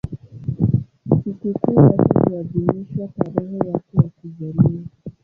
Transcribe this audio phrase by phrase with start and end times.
[1.23, 4.83] Sikukuu yake huadhimishwa tarehe yake ya kuzaliwa.